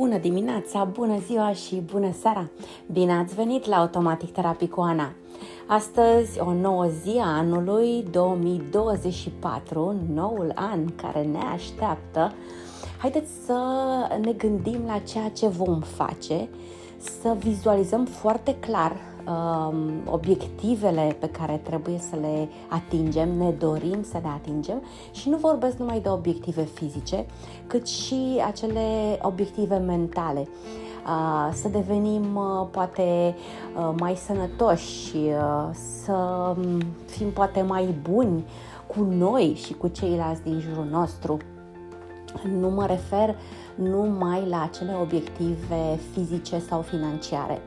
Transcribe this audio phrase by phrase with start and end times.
[0.00, 2.48] Bună dimineața, bună ziua și bună seara!
[2.92, 5.12] Bine ați venit la Automatic Therapy cu Ana!
[5.66, 12.32] Astăzi, o nouă zi a anului 2024, noul an care ne așteaptă.
[12.98, 13.58] Haideți să
[14.22, 16.48] ne gândim la ceea ce vom face,
[17.20, 19.19] să vizualizăm foarte clar um,
[20.04, 24.82] obiectivele pe care trebuie să le atingem, ne dorim să le atingem
[25.12, 27.26] și nu vorbesc numai de obiective fizice,
[27.66, 30.48] cât și acele obiective mentale.
[31.06, 33.34] Uh, să devenim uh, poate
[33.76, 36.12] uh, mai sănătoși, uh, să
[36.56, 38.44] um, fim poate mai buni
[38.86, 41.36] cu noi și cu ceilalți din jurul nostru.
[42.58, 43.36] Nu mă refer
[43.74, 47.62] numai la acele obiective fizice sau financiare.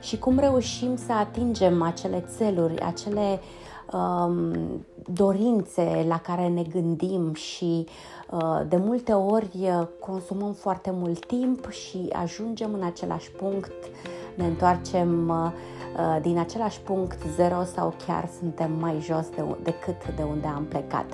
[0.00, 3.40] Și cum reușim să atingem acele țeluri, acele
[3.92, 4.52] um,
[5.12, 7.86] dorințe la care ne gândim și
[8.30, 9.50] uh, de multe ori
[10.00, 13.72] consumăm foarte mult timp și ajungem în același punct,
[14.34, 20.22] ne întoarcem uh, din același punct zero sau chiar suntem mai jos de, decât de
[20.22, 21.06] unde am plecat.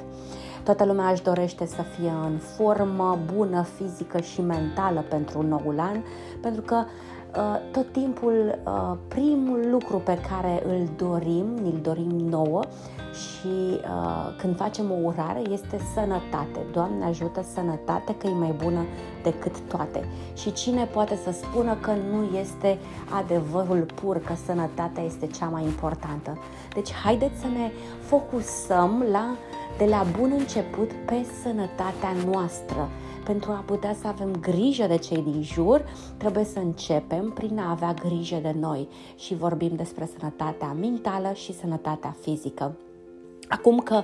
[0.64, 6.02] Toată lumea își dorește să fie în formă bună, fizică și mentală pentru noul an,
[6.40, 6.90] pentru că uh,
[7.72, 12.62] tot timpul uh, primul lucru pe care îl dorim, îl dorim nouă
[13.12, 16.66] și uh, când facem o urare este sănătate.
[16.72, 18.84] Doamne ajută sănătate că e mai bună
[19.22, 20.04] decât toate.
[20.36, 22.78] Și cine poate să spună că nu este
[23.22, 26.38] adevărul pur, că sănătatea este cea mai importantă.
[26.74, 32.88] Deci haideți să ne focusăm la uh, de la bun început pe sănătatea noastră.
[33.24, 35.84] Pentru a putea să avem grijă de cei din jur,
[36.16, 41.54] trebuie să începem prin a avea grijă de noi și vorbim despre sănătatea mentală și
[41.54, 42.76] sănătatea fizică.
[43.48, 44.02] Acum că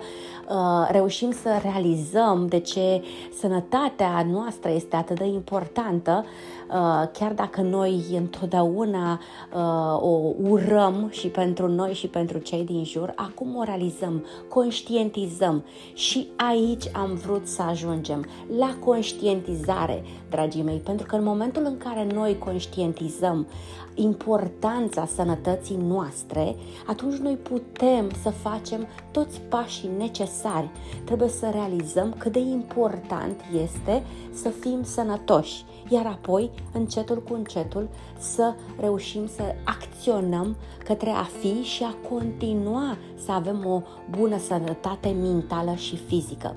[0.49, 3.03] uh, reușim să realizăm de ce
[3.39, 6.68] sănătatea noastră este atât de importantă, uh,
[7.13, 9.21] chiar dacă noi întotdeauna
[9.55, 15.65] uh, o urăm și pentru noi și pentru cei din jur, acum o realizăm, conștientizăm
[15.93, 18.25] și aici am vrut să ajungem,
[18.59, 23.47] la conștientizare, dragii mei, pentru că în momentul în care noi conștientizăm
[23.95, 26.57] importanța sănătății noastre,
[26.87, 30.71] atunci noi putem să facem toți pașii necesari.
[31.05, 37.89] Trebuie să realizăm cât de important este să fim sănătoși, iar apoi, încetul cu încetul,
[38.19, 45.09] să reușim să acționăm către a fi și a continua să avem o bună sănătate
[45.09, 46.57] mentală și fizică.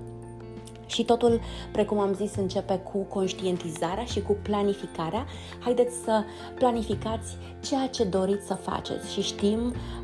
[0.85, 1.40] Și totul,
[1.72, 5.25] precum am zis, începe cu conștientizarea și cu planificarea.
[5.59, 6.23] Haideți să
[6.56, 9.59] planificați ceea ce doriți să faceți și știm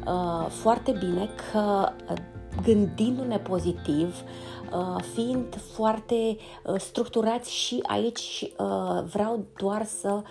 [0.06, 2.18] uh, foarte bine că uh,
[2.64, 4.16] gândindu-ne pozitiv,
[4.72, 10.22] uh, fiind foarte uh, structurați și aici uh, vreau doar să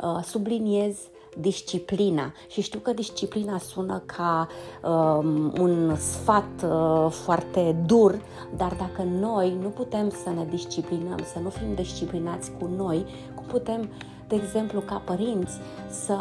[0.00, 0.96] uh, subliniez
[1.38, 2.32] disciplina.
[2.48, 4.48] Și știu că disciplina sună ca
[4.82, 8.20] um, un sfat uh, foarte dur,
[8.56, 13.44] dar dacă noi nu putem să ne disciplinăm, să nu fim disciplinați cu noi, cum
[13.44, 13.90] putem
[14.28, 16.16] de exemplu, ca părinți, să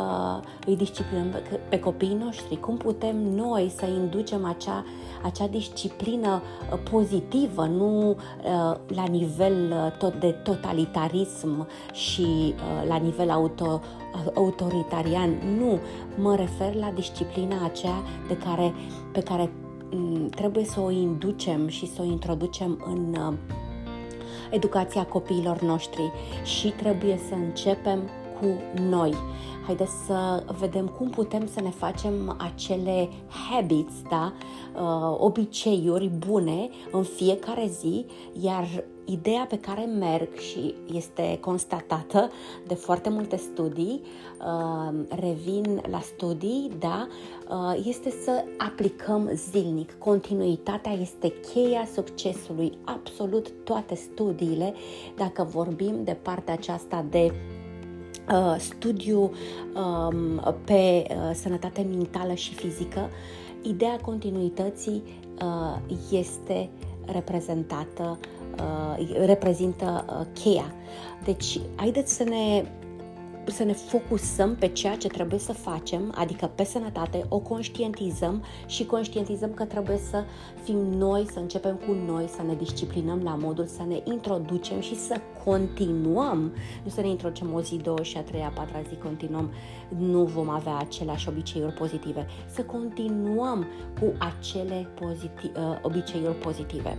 [0.66, 1.28] îi disciplinăm
[1.70, 2.60] pe copiii noștri?
[2.60, 4.86] Cum putem noi să inducem acea,
[5.24, 8.16] acea disciplină uh, pozitivă, nu uh,
[8.88, 12.56] la nivel tot de totalitarism și
[12.88, 13.82] la nivel auto,
[14.36, 15.80] autoritarian, nu,
[16.18, 18.74] mă refer la disciplina aceea de care,
[19.12, 19.52] pe care
[19.92, 23.34] mm, trebuie să o inducem și să o introducem în uh,
[24.50, 26.12] educația copiilor noștri.
[26.44, 28.10] Și trebuie să începem
[28.40, 29.14] cu noi.
[29.66, 33.10] Haideți să vedem cum putem să ne facem acele
[33.50, 34.34] habits, da?
[34.76, 38.06] Uh, obiceiuri bune în fiecare zi,
[38.42, 38.68] iar
[39.06, 42.32] ideea pe care merg și este constatată
[42.68, 44.02] de foarte multe studii,
[44.40, 47.08] uh, revin la studii, da,
[47.50, 49.94] uh, este să aplicăm zilnic.
[49.94, 52.78] Continuitatea este cheia succesului.
[52.84, 54.74] Absolut toate studiile,
[55.16, 57.55] dacă vorbim de partea aceasta de uh,
[58.58, 63.10] studiu um, pe uh, sănătate mentală și fizică,
[63.62, 65.04] ideea continuității
[65.42, 66.70] uh, este
[67.06, 68.20] reprezentată,
[68.60, 70.74] uh, reprezintă uh, cheia.
[71.24, 72.66] Deci, haideți să ne
[73.52, 78.86] să ne focusăm pe ceea ce trebuie să facem, adică pe sănătate, o conștientizăm și
[78.86, 80.24] conștientizăm că trebuie să
[80.64, 84.96] fim noi, să începem cu noi, să ne disciplinăm la modul să ne introducem și
[84.96, 86.54] să continuăm,
[86.84, 89.52] nu să ne introducem o zi, două și a treia, a patra zi continuăm,
[89.98, 93.66] nu vom avea aceleași obiceiuri pozitive, să continuăm
[94.00, 96.98] cu acele poziti- uh, obiceiuri pozitive.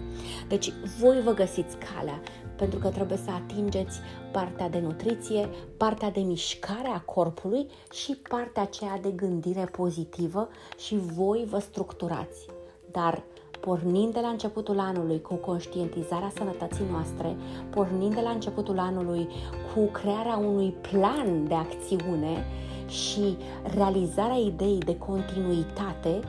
[0.48, 2.20] Deci voi vă găsiți calea
[2.56, 3.98] pentru că trebuie să atingeți
[4.32, 10.48] partea de nutriție, partea de mișcare a corpului și partea aceea de gândire pozitivă
[10.78, 12.46] și voi vă structurați.
[12.90, 13.22] Dar
[13.60, 17.36] pornind de la începutul anului cu conștientizarea sănătății noastre,
[17.70, 19.28] pornind de la începutul anului
[19.74, 22.44] cu crearea unui plan de acțiune
[22.88, 23.36] și
[23.74, 26.20] realizarea ideii de continuitate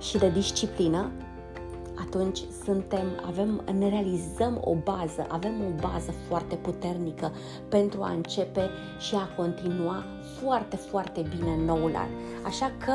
[0.00, 1.10] și de disciplină,
[2.00, 7.32] atunci suntem, avem, ne realizăm o bază, avem o bază foarte puternică
[7.68, 10.04] pentru a începe și a continua
[10.42, 12.08] foarte, foarte bine noul an.
[12.42, 12.92] Așa că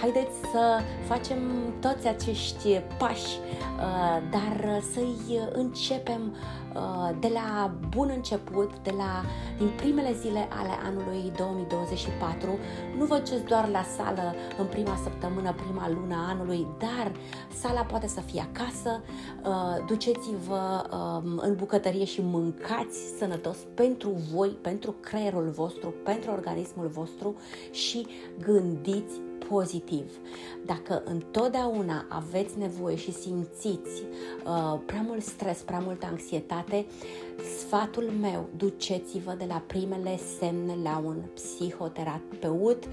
[0.00, 1.38] haideți să facem
[1.80, 6.32] toți acești pași, uh, dar să-i începem
[6.67, 6.67] Uh,
[7.20, 9.24] de la bun început, de la
[9.58, 12.58] din primele zile ale anului 2024.
[12.98, 17.12] Nu vă duceți doar la sală în prima săptămână, prima lună a anului, dar
[17.60, 19.02] sala poate să fie acasă.
[19.44, 26.86] Uh, duceți-vă um, în bucătărie și mâncați sănătos pentru voi, pentru creierul vostru, pentru organismul
[26.86, 27.36] vostru
[27.70, 28.06] și
[28.40, 30.10] gândiți pozitiv.
[30.66, 34.02] Dacă întotdeauna aveți nevoie și simțiți
[34.44, 36.86] uh, prea mult stres, prea multă anxietate,
[37.58, 42.84] sfatul meu, duceți-vă de la primele semne la un psihoterapeut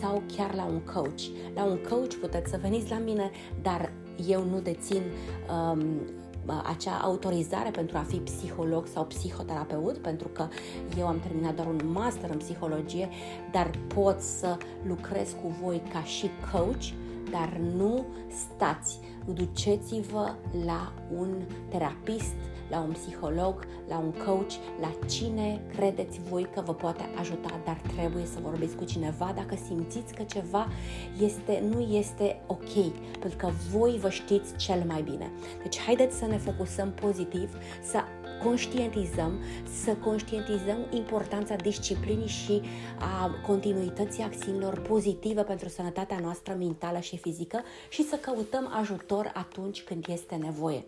[0.00, 1.22] sau chiar la un coach.
[1.54, 3.30] La un coach puteți să veniți la mine,
[3.62, 3.92] dar
[4.26, 5.02] eu nu dețin
[5.72, 6.00] um,
[6.66, 10.48] acea autorizare pentru a fi psiholog sau psihoterapeut, pentru că
[10.98, 13.08] eu am terminat doar un master în psihologie,
[13.52, 14.56] dar pot să
[14.86, 16.84] lucrez cu voi ca și coach,
[17.30, 20.34] dar nu stați, duceți-vă
[20.64, 22.34] la un terapist
[22.70, 27.80] la un psiholog, la un coach, la cine credeți voi că vă poate ajuta, dar
[27.96, 30.68] trebuie să vorbiți cu cineva dacă simțiți că ceva
[31.20, 35.30] este, nu este ok, pentru că voi vă știți cel mai bine.
[35.62, 37.98] Deci haideți să ne focusăm pozitiv, să
[38.42, 39.32] conștientizăm,
[39.84, 42.60] să conștientizăm importanța disciplinii și
[42.98, 49.82] a continuității acțiunilor pozitive pentru sănătatea noastră mentală și fizică și să căutăm ajutor atunci
[49.82, 50.84] când este nevoie.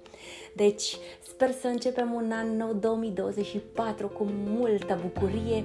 [0.56, 0.96] Deci,
[1.28, 5.64] sper să începem un an nou 2024 cu multă bucurie,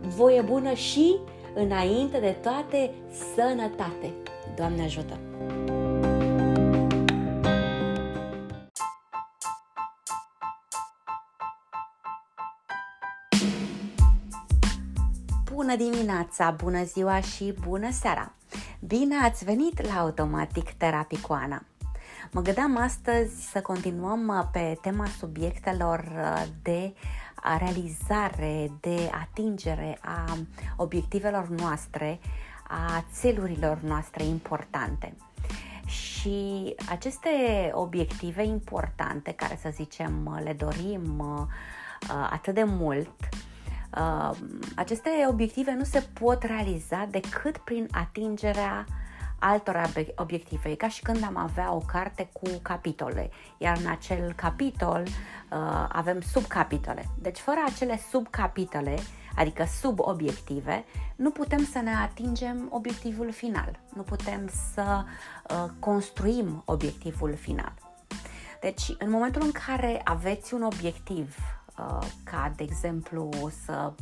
[0.00, 1.16] voie bună și,
[1.54, 2.94] înainte de toate,
[3.34, 4.12] sănătate.
[4.56, 5.18] Doamne ajută!
[15.76, 18.32] Bună dimineața, bună ziua și bună seara!
[18.80, 21.62] Bine ați venit la Automatic Terapii cu Ana!
[22.32, 26.94] Mă gândeam astăzi să continuăm uh, pe tema subiectelor uh, de
[27.58, 30.36] realizare, de atingere a
[30.76, 32.20] obiectivelor noastre,
[32.68, 35.16] a țelurilor noastre importante.
[35.86, 37.30] Și aceste
[37.72, 41.46] obiective importante, care să zicem le dorim uh,
[42.30, 43.28] atât de mult,
[44.74, 48.86] aceste obiective nu se pot realiza decât prin atingerea
[49.42, 50.68] altor obiective.
[50.68, 55.86] E ca și când am avea o carte cu capitole, iar în acel capitol uh,
[55.88, 57.04] avem subcapitole.
[57.18, 58.98] Deci fără acele subcapitole,
[59.36, 60.84] adică subobiective,
[61.16, 65.04] nu putem să ne atingem obiectivul final, nu putem să
[65.50, 67.74] uh, construim obiectivul final.
[68.60, 71.61] Deci, în momentul în care aveți un obiectiv, uh,
[72.24, 73.28] ca de exemplu
[73.64, 73.92] să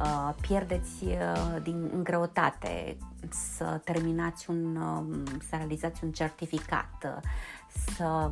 [0.00, 2.96] uh, pierdeți uh, din greutate,
[3.30, 7.22] să terminați un, um, să realizați un certificat,
[7.96, 8.30] să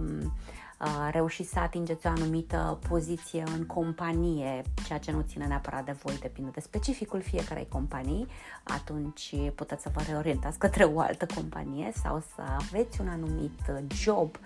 [0.80, 5.96] uh, reușiți să atingeți o anumită poziție în companie, ceea ce nu ține neapărat de
[6.02, 8.26] voi, depinde de specificul fiecarei companii,
[8.62, 14.36] atunci puteți să vă reorientați către o altă companie sau să aveți un anumit job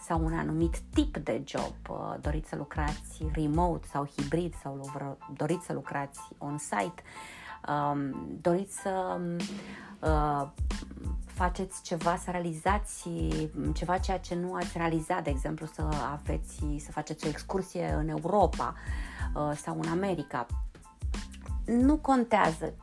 [0.00, 4.90] sau un anumit tip de job, uh, doriți să lucrați remote sau hibrid sau
[5.36, 7.02] doriți să lucrați on-site,
[7.68, 9.20] um, doriți să
[10.00, 10.48] uh,
[11.26, 13.08] faceți ceva, să realizați
[13.74, 18.08] ceva ceea ce nu ați realizat, de exemplu să aveți, să faceți o excursie în
[18.08, 18.74] Europa
[19.34, 20.46] uh, sau în America.
[21.64, 22.74] Nu contează.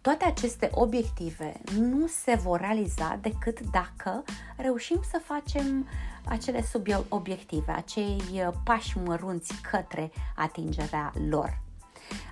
[0.00, 4.24] Toate aceste obiective nu se vor realiza decât dacă
[4.56, 5.86] reușim să facem
[6.24, 8.20] acele subobiective, acei
[8.64, 11.60] pași mărunți către atingerea lor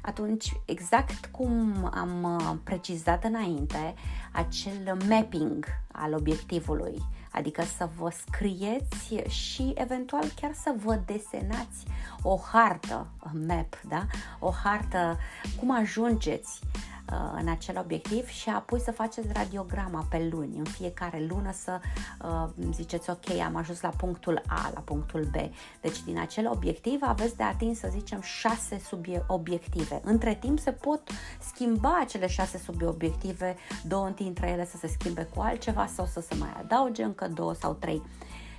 [0.03, 3.95] atunci, exact cum am uh, precizat înainte,
[4.33, 11.85] acel mapping al obiectivului, adică să vă scrieți și eventual chiar să vă desenați
[12.23, 13.07] o hartă,
[13.47, 14.07] map, da?
[14.39, 15.19] o hartă,
[15.59, 16.98] cum ajungeți uh,
[17.41, 21.81] în acel obiectiv și apoi să faceți radiograma pe luni, în fiecare lună să
[22.23, 25.35] uh, ziceți ok, am ajuns la punctul A, la punctul B.
[25.81, 30.01] Deci din acel obiectiv aveți de atins, să zicem, șase subobiective.
[30.05, 31.11] Între timp se pot
[31.53, 36.35] schimba acele șase subobiective, două dintre ele să se schimbe cu altceva sau să se
[36.35, 38.03] mai adauge încă două sau trei.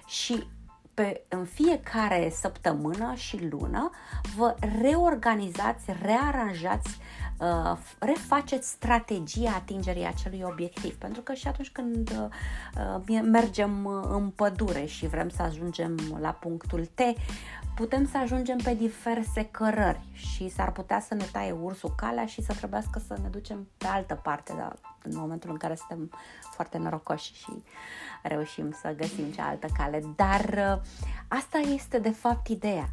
[0.06, 0.48] Și
[1.00, 3.90] pe, în fiecare săptămână și lună
[4.36, 6.98] vă reorganizați, rearanjați,
[7.40, 10.96] uh, refaceți strategia atingerii acelui obiectiv.
[10.96, 12.30] Pentru că și atunci când
[13.08, 17.00] uh, mergem în pădure și vrem să ajungem la punctul T,
[17.76, 22.42] putem să ajungem pe diverse cărări și s-ar putea să ne taie ursul calea și
[22.42, 26.12] să trebuiască să ne ducem pe altă parte, dar în momentul în care suntem
[26.52, 27.64] foarte norocoși și
[28.24, 30.04] reușim să găsim cealaltă cale.
[30.16, 30.82] Dar uh,
[31.28, 32.90] asta este de fapt ideea.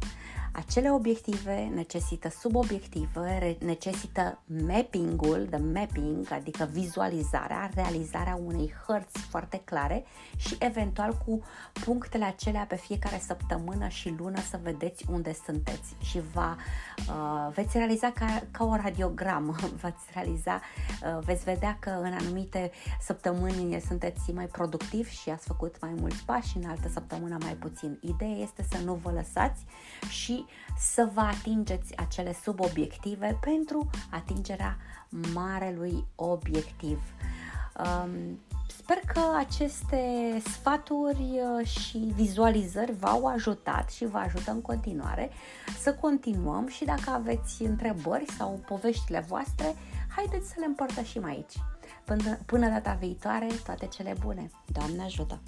[0.57, 10.05] Acele obiective necesită subobiective, necesită mapping-ul, the mapping, adică vizualizarea, realizarea unei hărți foarte clare
[10.35, 11.43] și eventual cu
[11.85, 16.55] punctele acelea pe fiecare săptămână și lună să vedeți unde sunteți și va,
[16.97, 20.61] uh, veți realiza ca, ca o radiogramă, veți realiza,
[21.03, 22.71] uh, veți vedea că în anumite
[23.01, 27.53] săptămâni sunteți mai productivi și ați făcut mai mulți pași și în altă săptămână mai
[27.53, 27.99] puțin.
[28.01, 29.65] Ideea este să nu vă lăsați
[30.09, 30.45] și
[30.77, 34.77] să vă atingeți acele subobiective pentru atingerea
[35.33, 36.99] marelui obiectiv.
[37.79, 40.01] Um, sper că aceste
[40.43, 45.29] sfaturi uh, și vizualizări v-au ajutat și vă ajută în continuare
[45.79, 49.75] să continuăm și dacă aveți întrebări sau poveștile voastre,
[50.15, 51.53] haideți să le împărtășim aici.
[52.03, 54.49] Până, până data viitoare, toate cele bune.
[54.65, 55.39] Doamne ajută!